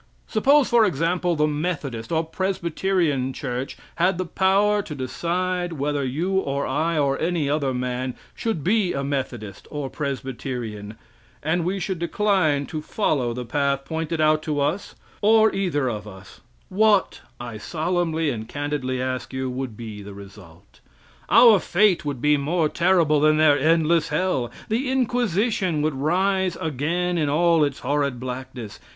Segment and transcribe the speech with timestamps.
[0.25, 6.39] Suppose, for example, the Methodist, or Presbyterian church had the power to decide whether you,
[6.39, 10.95] or I, or any other man, should be a Methodist or Presbyterian,
[11.43, 16.07] and we should decline to follow the path pointed out to us, or either of
[16.07, 20.79] us, what I solemnly and candidly ask you, would be the result?
[21.29, 24.49] Our fate would be more terrible than their endless hell!
[24.67, 28.79] The inquisition would rise again in all its horrid blackness!